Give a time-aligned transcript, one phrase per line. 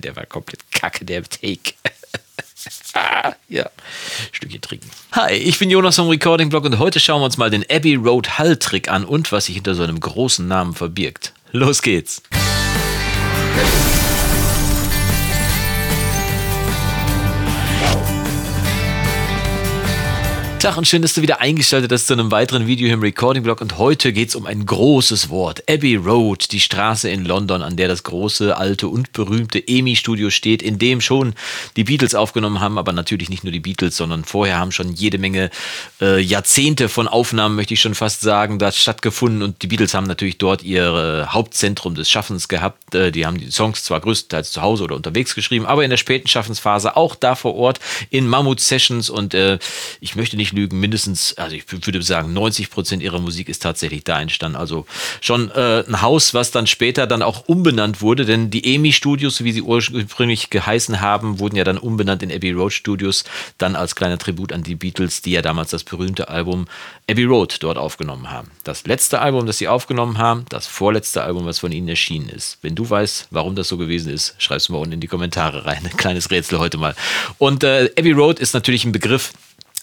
[0.00, 1.74] Der war komplett kacke, der Take.
[2.94, 3.68] ah, ja,
[4.32, 4.90] Stückchen trinken.
[5.12, 7.96] Hi, ich bin Jonas vom Recording Blog und heute schauen wir uns mal den Abbey
[7.96, 11.34] Road Hull Trick an und was sich hinter so einem großen Namen verbirgt.
[11.52, 12.22] Los geht's.
[20.60, 23.62] Tag und schön, dass du wieder eingeschaltet hast zu einem weiteren Video im Recording Blog
[23.62, 25.62] und heute geht es um ein großes Wort.
[25.70, 30.28] Abbey Road, die Straße in London, an der das große, alte und berühmte EMI Studio
[30.28, 31.32] steht, in dem schon
[31.76, 35.16] die Beatles aufgenommen haben, aber natürlich nicht nur die Beatles, sondern vorher haben schon jede
[35.16, 35.48] Menge
[35.98, 40.06] äh, Jahrzehnte von Aufnahmen, möchte ich schon fast sagen, da stattgefunden und die Beatles haben
[40.06, 42.94] natürlich dort ihr äh, Hauptzentrum des Schaffens gehabt.
[42.94, 45.96] Äh, die haben die Songs zwar größtenteils zu Hause oder unterwegs geschrieben, aber in der
[45.96, 49.58] späten Schaffensphase auch da vor Ort in Mammut Sessions und äh,
[50.00, 53.62] ich möchte nicht nicht lügen, mindestens, also ich würde sagen, 90 Prozent ihrer Musik ist
[53.62, 54.56] tatsächlich da entstanden.
[54.56, 54.86] Also
[55.20, 59.42] schon äh, ein Haus, was dann später dann auch umbenannt wurde, denn die EMI Studios,
[59.44, 63.24] wie sie ursprünglich geheißen haben, wurden ja dann umbenannt in Abbey Road Studios,
[63.58, 66.66] dann als kleiner Tribut an die Beatles, die ja damals das berühmte Album
[67.08, 68.50] Abbey Road dort aufgenommen haben.
[68.64, 72.58] Das letzte Album, das sie aufgenommen haben, das vorletzte Album, was von ihnen erschienen ist.
[72.62, 75.66] Wenn du weißt, warum das so gewesen ist, schreib es mal unten in die Kommentare
[75.66, 75.84] rein.
[75.84, 76.94] Ein kleines Rätsel heute mal.
[77.38, 79.32] Und äh, Abbey Road ist natürlich ein Begriff,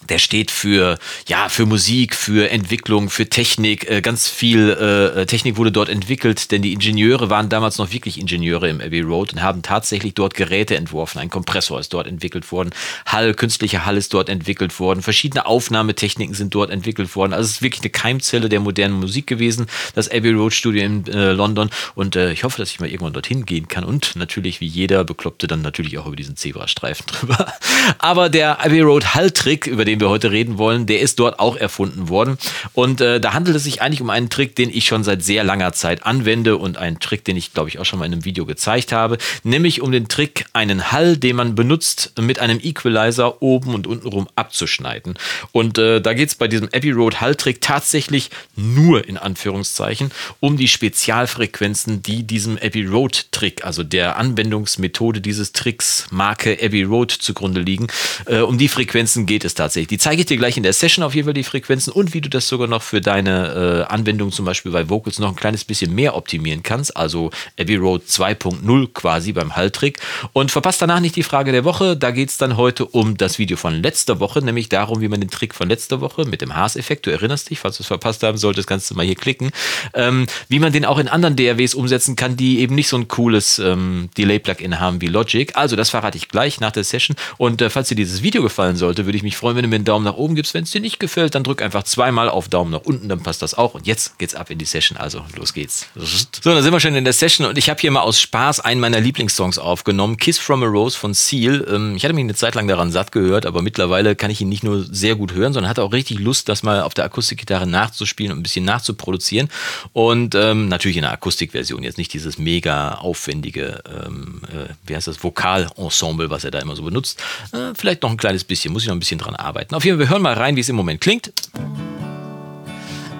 [0.08, 0.96] der steht für
[1.26, 3.90] ja für Musik, für Entwicklung, für Technik.
[3.90, 8.18] Äh, ganz viel äh, Technik wurde dort entwickelt, denn die Ingenieure waren damals noch wirklich
[8.18, 11.18] Ingenieure im Abbey Road und haben tatsächlich dort Geräte entworfen.
[11.18, 12.70] Ein Kompressor ist dort entwickelt worden,
[13.06, 17.32] Hall, künstlicher Hall ist dort entwickelt worden, verschiedene Aufnahmetechniken sind dort entwickelt worden.
[17.32, 21.06] Also es ist wirklich eine Keimzelle der modernen Musik gewesen, das Abbey Road Studio in
[21.08, 21.70] äh, London.
[21.96, 25.02] Und äh, ich hoffe, dass ich mal irgendwann dorthin gehen kann und natürlich wie jeder
[25.02, 27.52] Bekloppte dann natürlich auch über diesen Zebrastreifen drüber.
[27.98, 31.40] Aber der Abbey Road Hall Trick über den wir heute reden wollen, der ist dort
[31.40, 32.36] auch erfunden worden.
[32.74, 35.44] Und äh, da handelt es sich eigentlich um einen Trick, den ich schon seit sehr
[35.44, 38.26] langer Zeit anwende und einen Trick, den ich, glaube ich, auch schon mal in einem
[38.26, 43.40] Video gezeigt habe, nämlich um den Trick, einen Hall, den man benutzt, mit einem Equalizer
[43.40, 45.14] oben und unten rum abzuschneiden.
[45.52, 50.10] Und äh, da geht es bei diesem Abbey Road Hall-Trick tatsächlich nur in Anführungszeichen
[50.40, 57.10] um die Spezialfrequenzen, die diesem Abbey Road-Trick, also der Anwendungsmethode dieses Tricks Marke Abbey Road
[57.10, 57.86] zugrunde liegen.
[58.26, 59.88] Äh, um die Frequenzen geht es tatsächlich tatsächlich.
[59.88, 62.20] Die zeige ich dir gleich in der Session auf jeden Fall die Frequenzen und wie
[62.20, 65.64] du das sogar noch für deine äh, Anwendung zum Beispiel bei Vocals noch ein kleines
[65.64, 66.96] bisschen mehr optimieren kannst.
[66.96, 69.98] Also Abbey Road 2.0 quasi beim Halltrick.
[70.32, 71.96] Und verpasst danach nicht die Frage der Woche.
[71.96, 75.20] Da geht es dann heute um das Video von letzter Woche, nämlich darum, wie man
[75.20, 78.22] den Trick von letzter Woche mit dem Haas-Effekt, du erinnerst dich, falls du es verpasst
[78.22, 79.50] haben solltest, kannst du mal hier klicken,
[79.94, 83.08] ähm, wie man den auch in anderen DAWs umsetzen kann, die eben nicht so ein
[83.08, 85.54] cooles ähm, Delay-Plugin haben wie Logic.
[85.54, 87.16] Also das verrate ich gleich nach der Session.
[87.36, 89.76] Und äh, falls dir dieses Video gefallen sollte, würde ich mich freuen, wenn du mir
[89.76, 90.54] einen Daumen nach oben gibst.
[90.54, 93.42] Wenn es dir nicht gefällt, dann drück einfach zweimal auf Daumen nach unten, dann passt
[93.42, 93.74] das auch.
[93.74, 94.98] Und jetzt geht's ab in die Session.
[94.98, 95.88] Also los geht's.
[95.94, 98.60] So, dann sind wir schon in der Session und ich habe hier mal aus Spaß
[98.60, 101.66] einen meiner Lieblingssongs aufgenommen, Kiss from a Rose von Seal.
[101.68, 104.48] Ähm, ich hatte mich eine Zeit lang daran satt gehört, aber mittlerweile kann ich ihn
[104.48, 107.66] nicht nur sehr gut hören, sondern hatte auch richtig Lust, das mal auf der Akustikgitarre
[107.66, 109.48] nachzuspielen und ein bisschen nachzuproduzieren.
[109.92, 115.06] Und ähm, natürlich in der Akustikversion, jetzt nicht dieses mega aufwendige, ähm, äh, wie heißt
[115.06, 117.22] das, Vokalensemble, was er da immer so benutzt.
[117.52, 119.57] Äh, vielleicht noch ein kleines bisschen, muss ich noch ein bisschen dran arbeiten.
[119.72, 121.32] Auf jeden Fall, wir hören mal rein, wie es im Moment klingt.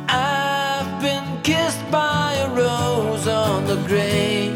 [0.09, 4.53] I've been kissed by a rose on the grave.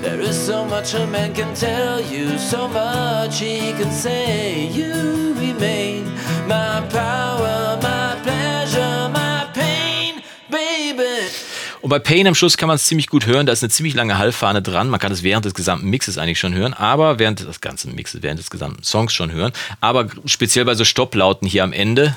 [0.00, 4.68] There is so much a man can tell you, so much he can say.
[4.72, 6.04] You remain
[6.46, 7.97] my power, my
[11.88, 13.46] Und bei Pain am Schluss kann man es ziemlich gut hören.
[13.46, 14.90] Da ist eine ziemlich lange Hallfahne dran.
[14.90, 18.22] Man kann es während des gesamten Mixes eigentlich schon hören, aber während des ganzen Mixes,
[18.22, 19.52] während des gesamten Songs schon hören.
[19.80, 22.14] Aber speziell bei so Stopplauten hier am Ende.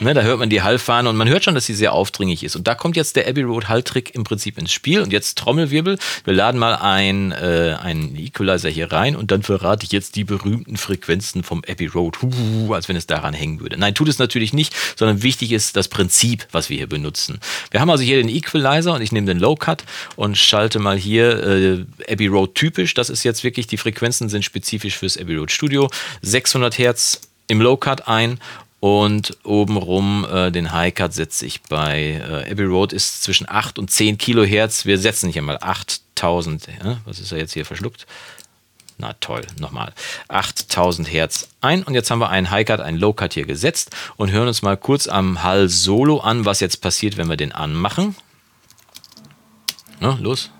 [0.00, 2.54] Ne, da hört man die Hallfahne und man hört schon, dass sie sehr aufdringlich ist.
[2.54, 5.00] Und da kommt jetzt der Abbey Road Halltrick im Prinzip ins Spiel.
[5.00, 5.98] Und jetzt Trommelwirbel.
[6.24, 10.24] Wir laden mal ein, äh, einen Equalizer hier rein und dann verrate ich jetzt die
[10.24, 12.18] berühmten Frequenzen vom Abbey Road.
[12.20, 13.78] Huh, als wenn es daran hängen würde.
[13.78, 17.40] Nein, tut es natürlich nicht, sondern wichtig ist das Prinzip, was wir hier benutzen.
[17.70, 19.84] Wir haben also hier den Equalizer und ich nehme den Low Cut
[20.16, 22.92] und schalte mal hier äh, Abbey Road typisch.
[22.94, 25.90] Das ist jetzt wirklich, die Frequenzen sind spezifisch fürs Abbey Road Studio.
[26.22, 28.38] 600 Hertz im Low Cut ein
[28.86, 33.80] und obenrum äh, den High Cut setze ich bei äh, Abbey Road ist zwischen 8
[33.80, 34.86] und 10 Kilohertz.
[34.86, 36.68] Wir setzen hier mal 8000.
[36.84, 36.98] Ja?
[37.04, 38.06] Was ist er jetzt hier verschluckt?
[38.96, 39.92] Na toll, nochmal.
[40.28, 43.90] 8000 Hertz ein und jetzt haben wir einen High Cut, einen Low Cut hier gesetzt
[44.16, 47.50] und hören uns mal kurz am Hall Solo an, was jetzt passiert, wenn wir den
[47.50, 48.14] anmachen.
[49.98, 50.50] Na, los.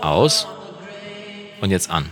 [0.00, 0.48] Aus.
[1.60, 2.10] Und jetzt an.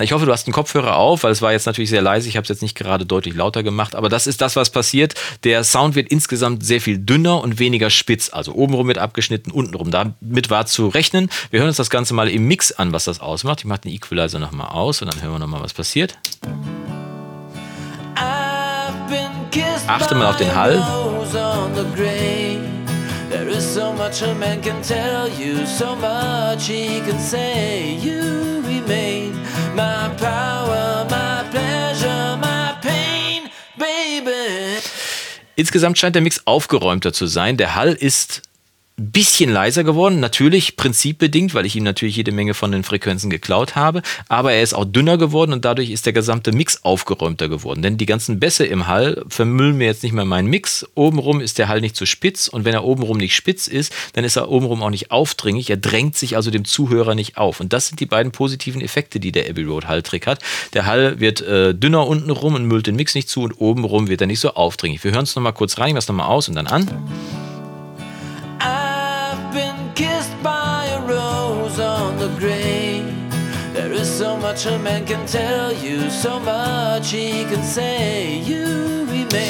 [0.00, 2.26] Na, ich hoffe, du hast einen Kopfhörer auf, weil es war jetzt natürlich sehr leise.
[2.26, 5.12] Ich habe es jetzt nicht gerade deutlich lauter gemacht, aber das ist das, was passiert.
[5.44, 8.30] Der Sound wird insgesamt sehr viel dünner und weniger spitz.
[8.32, 9.90] Also obenrum wird abgeschnitten, untenrum.
[9.90, 11.28] Damit war zu rechnen.
[11.50, 13.58] Wir hören uns das Ganze mal im Mix an, was das ausmacht.
[13.58, 16.16] Ich mache den Equalizer nochmal aus und dann hören wir nochmal, was passiert.
[19.86, 20.82] Achte mal auf den Hall.
[23.30, 27.94] There is so much a man can tell you, so much he can say.
[27.94, 29.40] You remain
[35.60, 37.58] Insgesamt scheint der Mix aufgeräumter zu sein.
[37.58, 38.42] Der Hall ist
[39.00, 43.74] bisschen leiser geworden, natürlich prinzipbedingt, weil ich ihm natürlich jede Menge von den Frequenzen geklaut
[43.74, 47.82] habe, aber er ist auch dünner geworden und dadurch ist der gesamte Mix aufgeräumter geworden.
[47.82, 50.86] Denn die ganzen Bässe im Hall vermüllen mir jetzt nicht mehr meinen Mix.
[50.94, 54.24] Obenrum ist der Hall nicht zu spitz und wenn er obenrum nicht spitz ist, dann
[54.24, 55.70] ist er obenrum auch nicht aufdringlich.
[55.70, 57.60] Er drängt sich also dem Zuhörer nicht auf.
[57.60, 60.40] Und das sind die beiden positiven Effekte, die der Abbey Road Hall-Trick hat.
[60.74, 64.20] Der Hall wird äh, dünner untenrum und müllt den Mix nicht zu und obenrum wird
[64.20, 65.02] er nicht so aufdringlich.
[65.04, 66.88] Wir hören es nochmal kurz rein, ich es nochmal aus und dann an.
[74.60, 78.40] So much a man can tell you, so much he can say.
[78.40, 79.49] You remain.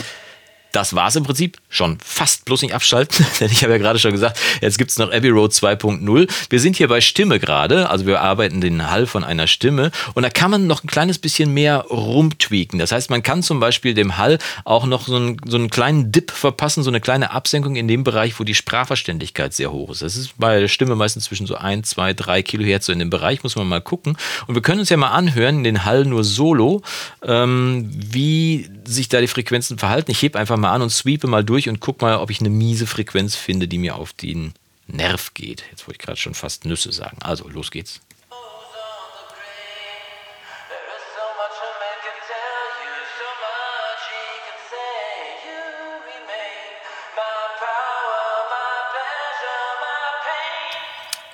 [0.72, 1.58] Das war es im Prinzip.
[1.68, 4.98] Schon fast bloß nicht abschalten, denn ich habe ja gerade schon gesagt, jetzt gibt es
[4.98, 6.30] noch Abbey Road 2.0.
[6.48, 10.22] Wir sind hier bei Stimme gerade, also wir arbeiten den Hall von einer Stimme und
[10.22, 12.78] da kann man noch ein kleines bisschen mehr rumtweaken.
[12.78, 16.12] Das heißt, man kann zum Beispiel dem Hall auch noch so einen, so einen kleinen
[16.12, 20.02] Dip verpassen, so eine kleine Absenkung in dem Bereich, wo die Sprachverständlichkeit sehr hoch ist.
[20.02, 23.10] Das ist bei der Stimme meistens zwischen so 1, 2, 3 Kilohertz, so in dem
[23.10, 24.16] Bereich muss man mal gucken.
[24.46, 26.82] Und wir können uns ja mal anhören, den Hall nur solo,
[27.22, 30.10] ähm, wie sich da die Frequenzen verhalten.
[30.10, 32.50] Ich hebe einfach mal an und sweepe mal durch und guck mal, ob ich eine
[32.50, 34.54] miese Frequenz finde, die mir auf den
[34.86, 35.64] Nerv geht.
[35.70, 37.18] Jetzt wollte ich gerade schon fast Nüsse sagen.
[37.22, 38.00] Also, los geht's.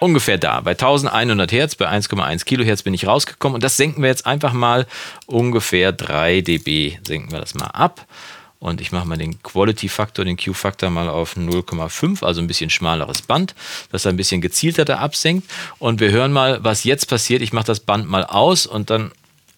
[0.07, 0.61] ungefähr da.
[0.61, 4.53] Bei 1100 Hertz, bei 1,1 Kilohertz bin ich rausgekommen und das senken wir jetzt einfach
[4.53, 4.87] mal
[5.27, 6.99] ungefähr 3 dB.
[7.07, 8.07] Senken wir das mal ab.
[8.59, 13.23] Und ich mache mal den Quality-Faktor, den Q-Faktor mal auf 0,5, also ein bisschen schmaleres
[13.23, 13.55] Band,
[13.93, 15.51] das ein bisschen gezielter da absenkt.
[15.79, 17.43] Und wir hören mal, was jetzt passiert.
[17.43, 19.13] Ich mache das Band mal aus und dann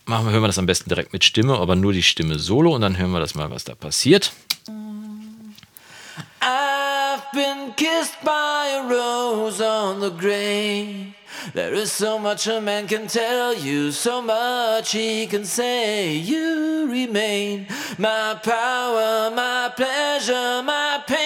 [0.05, 2.75] machen wir, hören wir das am besten direkt mit Stimme, aber nur die Stimme solo
[2.75, 4.33] und dann hören wir das mal, was da passiert.
[6.41, 11.18] I've been kissed by a rose on the grave.
[11.55, 16.15] There is so much a man can tell you, so much he can say.
[16.15, 17.67] You remain
[17.99, 21.18] my power, my pleasure, my pain.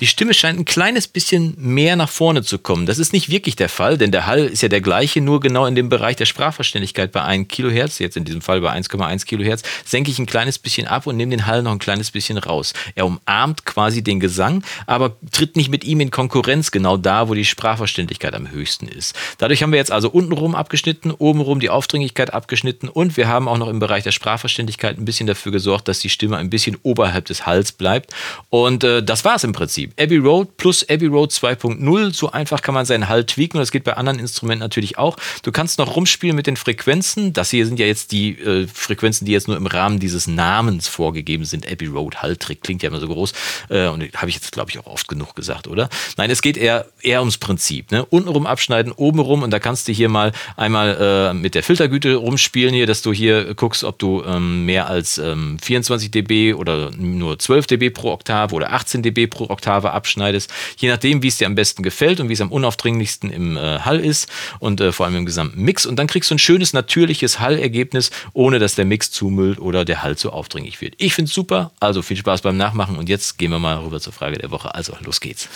[0.00, 2.86] Die Stimme scheint ein kleines bisschen mehr nach vorne zu kommen.
[2.86, 5.66] Das ist nicht wirklich der Fall, denn der Hall ist ja der gleiche, nur genau
[5.66, 9.62] in dem Bereich der Sprachverständlichkeit bei 1 Kilohertz, jetzt in diesem Fall bei 1,1 Kilohertz,
[9.84, 12.74] senke ich ein kleines bisschen ab und nehme den Hall noch ein kleines bisschen raus.
[12.94, 17.34] Er umarmt quasi den Gesang, aber tritt nicht mit ihm in Konkurrenz, genau da, wo
[17.34, 19.16] die Sprachverständlichkeit am höchsten ist.
[19.38, 23.58] Dadurch haben wir jetzt also untenrum abgeschnitten, obenrum die Aufdringlichkeit abgeschnitten und wir haben auch
[23.58, 27.24] noch im Bereich der Sprachverständlichkeit ein bisschen dafür gesorgt, dass die Stimme ein bisschen oberhalb
[27.24, 28.14] des Halls bleibt.
[28.48, 29.87] Und äh, das war es im Prinzip.
[29.98, 32.14] Abbey Road plus Abbey Road 2.0.
[32.14, 33.58] So einfach kann man seinen Halt tweaken.
[33.58, 35.16] Das geht bei anderen Instrumenten natürlich auch.
[35.42, 37.32] Du kannst noch rumspielen mit den Frequenzen.
[37.32, 40.88] Das hier sind ja jetzt die äh, Frequenzen, die jetzt nur im Rahmen dieses Namens
[40.88, 41.70] vorgegeben sind.
[41.70, 43.32] Abbey Road Halt-Trick klingt ja immer so groß.
[43.68, 45.88] Äh, und habe ich jetzt, glaube ich, auch oft genug gesagt, oder?
[46.16, 47.90] Nein, es geht eher, eher ums Prinzip.
[47.90, 48.04] Ne?
[48.04, 49.42] Untenrum abschneiden, obenrum.
[49.42, 53.12] Und da kannst du hier mal einmal äh, mit der Filtergüte rumspielen hier, dass du
[53.12, 58.12] hier guckst, ob du ähm, mehr als ähm, 24 dB oder nur 12 dB pro
[58.12, 61.82] Oktave oder 18 dB pro Oktave Oktave abschneidest, je nachdem, wie es dir am besten
[61.82, 65.26] gefällt und wie es am unaufdringlichsten im äh, Hall ist und äh, vor allem im
[65.26, 65.86] gesamten Mix.
[65.86, 70.02] Und dann kriegst du ein schönes, natürliches Hallergebnis, ohne dass der Mix zumüllt oder der
[70.02, 70.94] Hall zu aufdringlich wird.
[70.98, 74.00] Ich finde es super, also viel Spaß beim Nachmachen und jetzt gehen wir mal rüber
[74.00, 74.74] zur Frage der Woche.
[74.74, 75.48] Also, los geht's.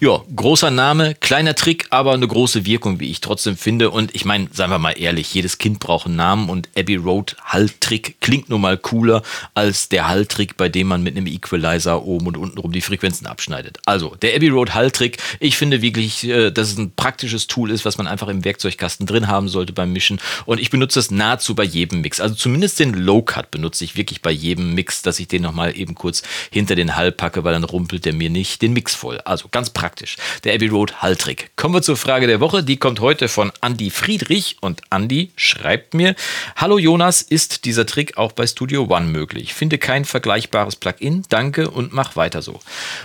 [0.00, 3.90] Ja, großer Name, kleiner Trick, aber eine große Wirkung, wie ich trotzdem finde.
[3.90, 7.36] Und ich meine, seien wir mal ehrlich, jedes Kind braucht einen Namen und Abbey Road
[7.44, 9.22] Halltrick klingt nun mal cooler
[9.54, 13.26] als der Halltrick, bei dem man mit einem Equalizer oben und unten rum die Frequenzen
[13.26, 13.55] abschneidet.
[13.84, 17.84] Also, der Abbey Road Halltrick, ich finde wirklich, äh, dass es ein praktisches Tool ist,
[17.84, 20.20] was man einfach im Werkzeugkasten drin haben sollte beim Mischen.
[20.44, 22.20] Und ich benutze es nahezu bei jedem Mix.
[22.20, 25.76] Also zumindest den Low Cut benutze ich wirklich bei jedem Mix, dass ich den nochmal
[25.76, 29.20] eben kurz hinter den Hall packe, weil dann rumpelt der mir nicht den Mix voll.
[29.24, 30.16] Also ganz praktisch.
[30.44, 31.50] Der Abbey Road Halltrick.
[31.56, 32.62] Kommen wir zur Frage der Woche.
[32.62, 36.14] Die kommt heute von Andy Friedrich und Andy schreibt mir:
[36.56, 39.54] Hallo Jonas, ist dieser Trick auch bei Studio One möglich?
[39.54, 41.24] Finde kein vergleichbares Plugin.
[41.28, 42.60] Danke und mach weiter so.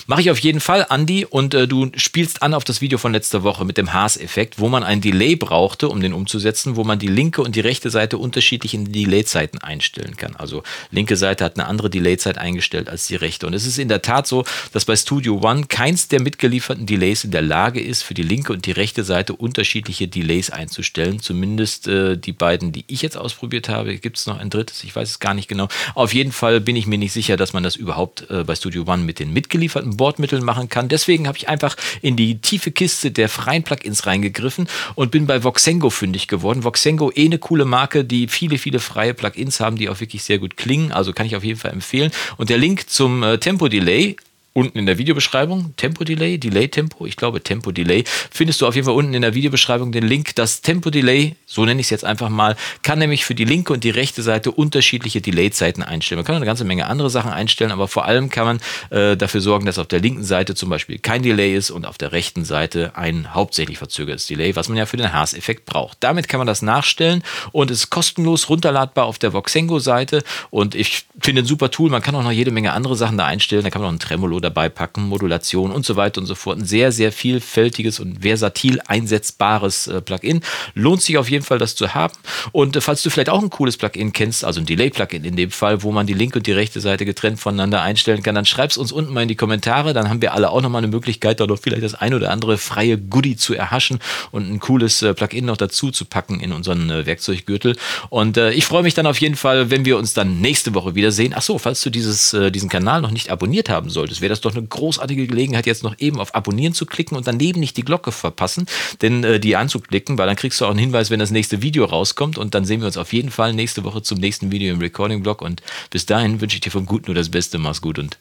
[0.07, 3.13] Mache ich auf jeden Fall, Andy, und äh, du spielst an auf das Video von
[3.13, 6.99] letzter Woche mit dem Haas-Effekt, wo man ein Delay brauchte, um den umzusetzen, wo man
[6.99, 10.35] die linke und die rechte Seite unterschiedlich in Delay-Zeiten einstellen kann.
[10.35, 13.47] Also linke Seite hat eine andere Delay-Zeit eingestellt als die rechte.
[13.47, 14.43] Und es ist in der Tat so,
[14.73, 18.53] dass bei Studio One keins der mitgelieferten Delays in der Lage ist, für die linke
[18.53, 21.19] und die rechte Seite unterschiedliche Delays einzustellen.
[21.19, 23.97] Zumindest äh, die beiden, die ich jetzt ausprobiert habe.
[23.97, 24.83] Gibt es noch ein drittes?
[24.83, 25.67] Ich weiß es gar nicht genau.
[25.95, 28.83] Auf jeden Fall bin ich mir nicht sicher, dass man das überhaupt äh, bei Studio
[28.87, 29.99] One mit den mitgelieferten
[30.31, 30.87] Bordmitteln machen kann.
[30.89, 35.43] Deswegen habe ich einfach in die tiefe Kiste der freien Plugins reingegriffen und bin bei
[35.43, 36.63] Voxengo fündig geworden.
[36.63, 40.39] Voxengo eh eine coole Marke, die viele, viele freie Plugins haben, die auch wirklich sehr
[40.39, 40.91] gut klingen.
[40.91, 42.11] Also kann ich auf jeden Fall empfehlen.
[42.37, 44.15] Und der Link zum äh, Tempo Delay
[44.53, 45.73] unten in der Videobeschreibung.
[45.77, 48.03] Tempo Delay, Delay Tempo, ich glaube Tempo Delay.
[48.31, 50.35] Findest du auf jeden Fall unten in der Videobeschreibung den Link.
[50.35, 53.71] Das Tempo Delay, so nenne ich es jetzt einfach mal, kann nämlich für die linke
[53.71, 56.17] und die rechte Seite unterschiedliche Delay-Zeiten einstellen.
[56.17, 59.41] Man kann eine ganze Menge andere Sachen einstellen, aber vor allem kann man äh, dafür
[59.41, 62.43] sorgen, dass auf der linken Seite zum Beispiel kein Delay ist und auf der rechten
[62.43, 65.97] Seite ein hauptsächlich verzögertes Delay, was man ja für den Haas-Effekt braucht.
[66.01, 71.43] Damit kann man das nachstellen und ist kostenlos runterladbar auf der Voxengo-Seite und ich finde
[71.43, 71.89] ein super Tool.
[71.89, 73.63] Man kann auch noch jede Menge andere Sachen da einstellen.
[73.63, 76.59] Da kann man noch ein Tremolo dabei packen, Modulation und so weiter und so fort.
[76.59, 80.41] Ein sehr, sehr vielfältiges und versatil einsetzbares äh, Plugin.
[80.73, 82.13] Lohnt sich auf jeden Fall, das zu haben.
[82.51, 85.51] Und äh, falls du vielleicht auch ein cooles Plugin kennst, also ein Delay-Plugin in dem
[85.51, 88.71] Fall, wo man die linke und die rechte Seite getrennt voneinander einstellen kann, dann schreib
[88.71, 89.93] es uns unten mal in die Kommentare.
[89.93, 92.57] Dann haben wir alle auch nochmal eine Möglichkeit, da doch vielleicht das ein oder andere
[92.57, 93.99] freie Goodie zu erhaschen
[94.31, 97.75] und ein cooles äh, Plugin noch dazu zu packen in unseren äh, Werkzeuggürtel.
[98.09, 100.95] Und äh, ich freue mich dann auf jeden Fall, wenn wir uns dann nächste Woche
[100.95, 101.33] wiedersehen.
[101.33, 104.55] Achso, falls du dieses, äh, diesen Kanal noch nicht abonniert haben solltest, wäre das doch
[104.55, 108.11] eine großartige Gelegenheit, jetzt noch eben auf Abonnieren zu klicken und daneben nicht die Glocke
[108.11, 108.65] verpassen,
[109.01, 111.85] denn äh, die anzuklicken, weil dann kriegst du auch einen Hinweis, wenn das nächste Video
[111.85, 112.37] rauskommt.
[112.37, 115.41] Und dann sehen wir uns auf jeden Fall nächste Woche zum nächsten Video im Recording-Blog.
[115.41, 118.17] Und bis dahin wünsche ich dir vom Guten nur das Beste, mach's gut und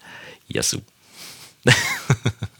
[0.49, 0.81] Yassou.